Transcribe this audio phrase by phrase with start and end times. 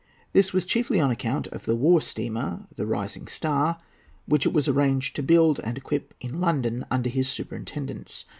[0.33, 3.79] This was chiefly on account of the war steamer, the Rising Star,
[4.25, 8.25] which it was arranged to build and equip in London under his superintendence.